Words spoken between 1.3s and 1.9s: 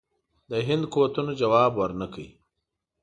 جواب